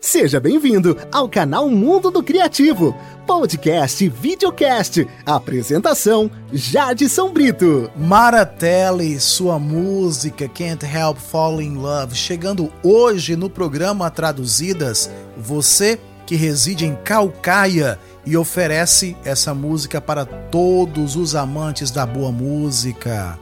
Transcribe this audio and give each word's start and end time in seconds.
Seja 0.00 0.38
bem-vindo 0.38 0.96
ao 1.10 1.28
canal 1.28 1.68
Mundo 1.68 2.10
do 2.10 2.22
Criativo, 2.22 2.94
podcast 3.26 4.04
e 4.04 4.08
videocast. 4.08 5.06
Apresentação: 5.24 6.30
Jadson 6.52 7.32
Brito. 7.32 7.90
Maratelli, 7.96 9.18
sua 9.18 9.58
música 9.58 10.48
Can't 10.48 10.86
Help 10.86 11.18
Falling 11.18 11.72
in 11.72 11.76
Love, 11.76 12.14
chegando 12.14 12.72
hoje 12.84 13.34
no 13.34 13.50
programa 13.50 14.10
Traduzidas. 14.10 15.10
Você 15.36 15.98
que 16.24 16.36
reside 16.36 16.84
em 16.84 16.94
Calcaia 16.96 17.98
e 18.24 18.36
oferece 18.36 19.16
essa 19.24 19.54
música 19.54 20.00
para 20.00 20.24
todos 20.24 21.16
os 21.16 21.34
amantes 21.34 21.90
da 21.90 22.04
boa 22.04 22.30
música. 22.30 23.38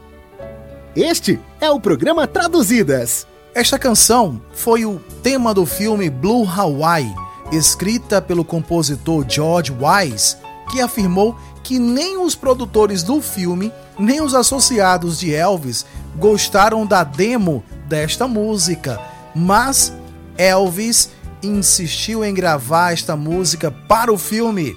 Este 0.95 1.41
é 1.61 1.71
o 1.71 1.81
programa 1.81 2.27
Traduzidas. 2.27 3.27
Esta 3.55 3.79
canção 3.79 4.43
foi 4.53 4.85
o 4.85 4.99
tema 5.23 5.55
do 5.55 5.65
filme 5.65 6.11
Blue 6.11 6.45
Hawaii, 6.45 7.15
escrita 7.53 8.21
pelo 8.21 8.45
compositor 8.45 9.25
George 9.29 9.71
Wise, 9.71 10.37
que 10.73 10.81
afirmou 10.81 11.39
que 11.63 11.79
nem 11.79 12.19
os 12.19 12.35
produtores 12.35 13.05
do 13.05 13.23
filme, 13.23 13.73
nem 13.97 14.21
os 14.21 14.35
associados 14.35 15.21
de 15.21 15.33
Elvis 15.33 15.87
gostaram 16.17 16.85
da 16.85 17.05
demo 17.05 17.63
desta 17.87 18.27
música, 18.27 19.01
mas 19.37 19.95
Elvis 20.37 21.11
insistiu 21.41 22.25
em 22.25 22.35
gravar 22.35 22.93
esta 22.93 23.15
música 23.15 23.71
para 23.71 24.13
o 24.13 24.19
filme. 24.19 24.75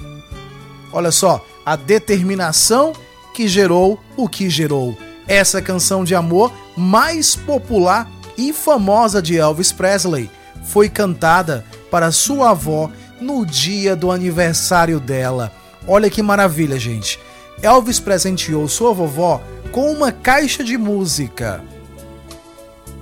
Olha 0.94 1.12
só, 1.12 1.44
a 1.66 1.76
determinação 1.76 2.94
que 3.34 3.48
gerou 3.48 4.00
o 4.16 4.30
que 4.30 4.52
gerou. 4.52 4.96
Essa 5.28 5.64
canção 5.64 6.04
de 6.04 6.14
amor 6.14 6.54
mais 6.78 7.36
popular 7.36 8.08
e 8.38 8.54
famosa 8.54 9.22
de 9.22 9.38
Elvis 9.38 9.72
Presley 9.72 10.30
foi 10.64 10.90
cantada 10.90 11.66
para 11.90 12.12
sua 12.12 12.52
avó 12.52 12.92
no 13.20 13.46
dia 13.46 13.96
do 13.96 14.12
aniversário 14.12 15.00
dela. 15.00 15.52
Olha 15.88 16.10
que 16.10 16.22
maravilha, 16.22 16.78
gente. 16.78 17.20
Elvis 17.62 18.00
presenteou 18.00 18.68
sua 18.68 18.94
vovó 18.94 19.42
com 19.72 19.92
uma 19.92 20.12
caixa 20.12 20.64
de 20.64 20.78
música. 20.78 21.64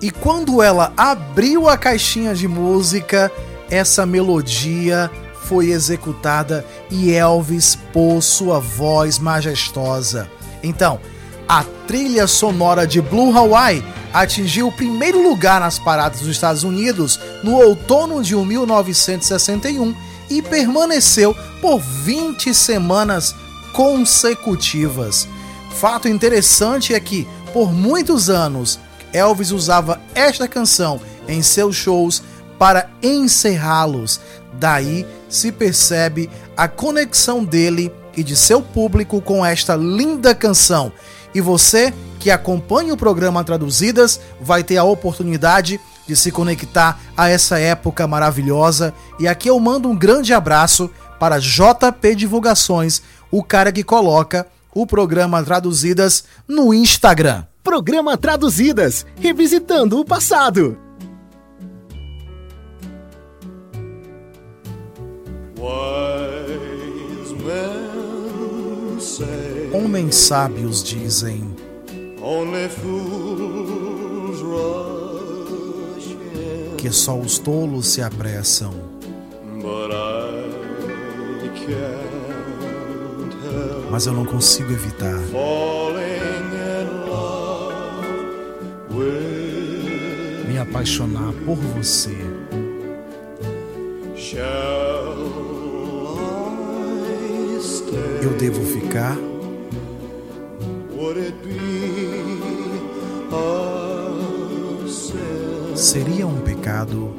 E 0.02 0.12
quando 0.12 0.62
ela 0.62 0.94
abriu 0.96 1.68
a 1.68 1.78
caixinha 1.78 2.34
de 2.34 2.48
música, 2.48 3.32
essa 3.70 4.06
melodia 4.06 5.10
foi 5.44 5.72
executada 5.72 6.66
e 6.90 7.12
Elvis 7.12 7.78
pôs 7.92 8.26
sua 8.26 8.60
voz 8.60 9.20
majestosa. 9.20 10.30
Então, 10.64 11.00
a 11.48 11.64
trilha 11.88 12.28
sonora 12.28 12.88
de 12.88 13.02
Blue 13.02 13.36
Hawaii 13.36 13.84
atingiu 14.16 14.70
o 14.70 14.72
primeiro 14.72 15.22
lugar 15.22 15.60
nas 15.60 15.78
paradas 15.78 16.22
dos 16.22 16.30
Estados 16.30 16.64
Unidos 16.64 17.20
no 17.44 17.54
outono 17.58 18.24
de 18.24 18.34
1961 18.34 19.94
e 20.30 20.42
permaneceu 20.42 21.36
por 21.60 21.82
20 21.82 22.54
semanas 22.54 23.36
consecutivas. 23.74 25.28
Fato 25.70 26.08
interessante 26.08 26.94
é 26.94 27.00
que, 27.00 27.28
por 27.52 27.74
muitos 27.74 28.30
anos, 28.30 28.80
Elvis 29.12 29.52
usava 29.52 30.02
esta 30.16 30.48
canção 30.48 31.02
em 31.28 31.42
seus 31.42 31.76
shows 31.76 32.24
para 32.58 32.90
encerrá-los. 33.04 34.22
Daí 34.54 35.06
se 35.28 35.52
percebe 35.52 36.30
a 36.56 36.70
conexão 36.70 37.44
dele 37.44 37.92
e 38.16 38.24
de 38.24 38.38
seu 38.38 38.62
público 38.62 39.20
com 39.20 39.46
esta 39.46 39.76
linda 39.76 40.34
canção. 40.34 40.90
E 41.34 41.42
você 41.42 41.94
que 42.26 42.32
acompanha 42.32 42.92
o 42.92 42.98
programa 42.98 43.44
Traduzidas 43.44 44.20
vai 44.42 44.64
ter 44.64 44.78
a 44.78 44.84
oportunidade 44.84 45.80
de 46.08 46.16
se 46.16 46.32
conectar 46.32 47.00
a 47.16 47.30
essa 47.30 47.60
época 47.60 48.08
maravilhosa. 48.08 48.96
E 49.20 49.28
aqui 49.28 49.48
eu 49.48 49.60
mando 49.60 49.88
um 49.88 49.96
grande 49.96 50.34
abraço 50.34 50.90
para 51.20 51.38
JP 51.38 52.16
Divulgações, 52.16 53.04
o 53.30 53.44
cara 53.44 53.72
que 53.72 53.84
coloca 53.84 54.48
o 54.74 54.88
programa 54.88 55.44
Traduzidas 55.44 56.24
no 56.48 56.74
Instagram. 56.74 57.44
Programa 57.64 58.18
Traduzidas, 58.18 59.06
revisitando 59.22 60.00
o 60.00 60.04
passado. 60.04 60.80
Homens 69.72 70.16
sábios 70.16 70.84
dizem 70.84 71.54
que 76.76 76.92
só 76.92 77.16
os 77.16 77.38
tolos 77.38 77.88
se 77.88 78.02
apressam. 78.02 78.74
Mas 83.92 84.08
eu 84.08 84.14
não 84.14 84.26
consigo 84.26 84.72
evitar. 84.72 85.20
Me 90.48 90.58
apaixonar 90.58 91.32
por 91.46 91.58
você. 91.58 92.18
Eu 98.24 98.32
devo 98.38 98.66
ficar? 98.66 99.35
Seria 105.96 106.28
um 106.28 106.42
pecado 106.42 107.16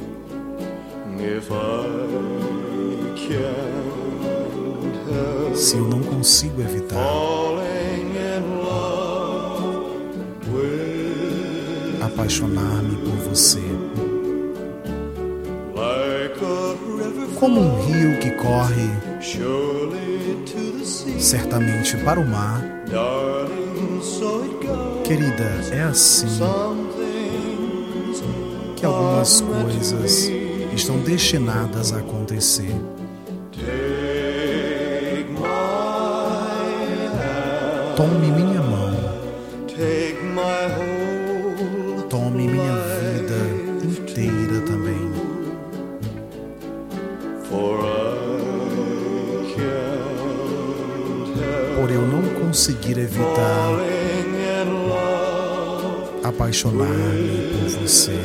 se 5.54 5.78
eu 5.78 5.84
não 5.84 6.02
consigo 6.02 6.60
evitar 6.60 7.00
apaixonar-me 12.02 12.96
por 12.96 13.16
você. 13.30 13.62
Como 17.40 17.58
um 17.58 17.80
rio 17.80 18.20
que 18.20 18.30
corre 18.32 18.90
certamente 21.18 21.96
para 22.04 22.20
o 22.20 22.26
mar. 22.26 22.62
Querida, 25.02 25.64
é 25.72 25.80
assim 25.80 26.26
que 28.76 28.84
algumas 28.84 29.40
coisas 29.40 30.30
estão 30.72 30.98
destinadas 30.98 31.92
a 31.92 31.98
acontecer. 31.98 32.74
Tome 37.96 38.30
minha 38.30 38.60
mão. 38.60 38.94
Tome 42.10 42.48
minha 42.48 42.74
vida 42.74 43.38
inteira 43.84 44.60
também. 44.60 45.10
Por 47.48 47.86
eu 51.90 52.02
não 52.02 52.22
conseguir 52.40 52.98
evitar 52.98 53.70
apaixonar-me 56.22 57.52
por 57.52 57.80
você. 57.80 58.18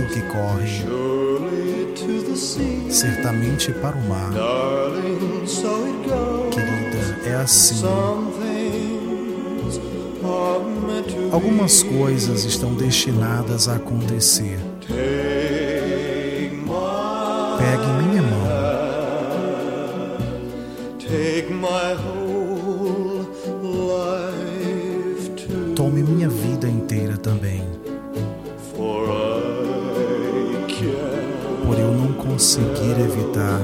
Rio 0.00 0.08
que 0.08 0.20
corre 0.22 0.84
certamente 2.88 3.72
para 3.72 3.96
o 3.96 4.08
mar. 4.08 4.32
Querida, 6.50 7.18
é 7.26 7.34
assim. 7.34 7.84
Algumas 11.30 11.82
coisas 11.82 12.44
estão 12.44 12.74
destinadas 12.74 13.68
a 13.68 13.76
acontecer. 13.76 14.58
Pegue 17.58 17.99
conseguir 32.40 32.98
evitar 32.98 33.60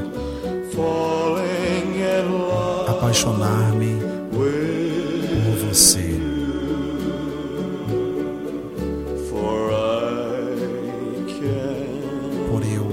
apaixonar-me 2.86 4.02
por 4.30 4.50
você. 5.66 6.20
Por 12.50 12.62
eu 12.62 12.86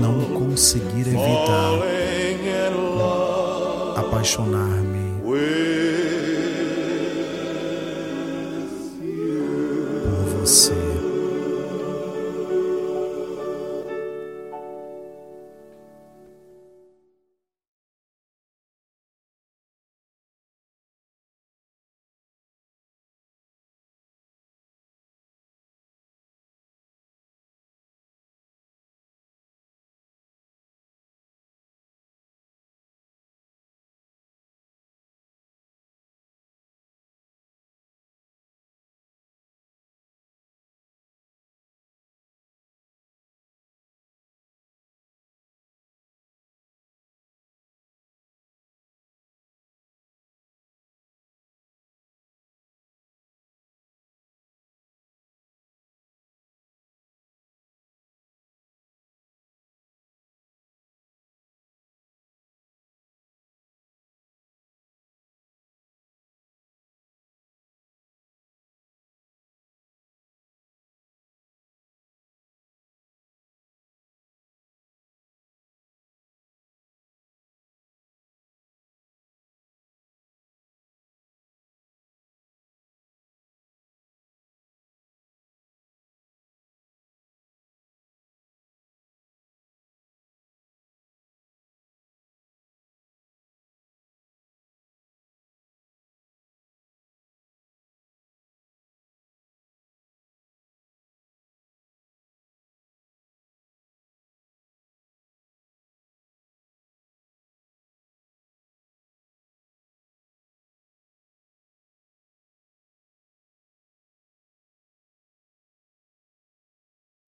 não 0.00 0.24
conseguir 0.40 1.06
evitar 1.06 1.70
apaixonar-me 3.96 5.20
você. 10.40 10.79